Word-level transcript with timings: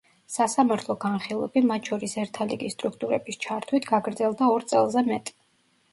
სასამართლო 0.35 0.95
განხილვები, 1.03 1.63
მათ 1.73 1.91
შორის 1.91 2.17
ერთა 2.23 2.47
ლიგის 2.53 2.77
სტრუქტურების 2.77 3.41
ჩართვით, 3.45 3.87
გაგრძელდა 3.93 4.53
ორ 4.55 4.71
წელზე 4.73 5.05
მეტი. 5.13 5.41